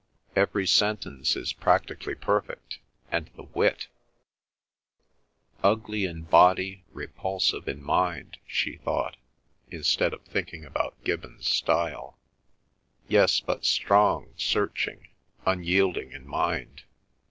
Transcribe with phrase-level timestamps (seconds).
[0.35, 2.79] "Every sentence is practically perfect,
[3.11, 3.85] and the wit—"
[5.61, 9.15] "Ugly in body, repulsive in mind," she thought,
[9.69, 12.17] instead of thinking about Gibbon's style.
[13.07, 15.09] "Yes, but strong, searching,
[15.45, 16.81] unyielding in mind."